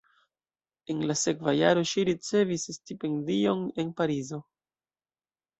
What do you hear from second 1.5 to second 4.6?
jaro ŝi ricevis stipendion en Parizo.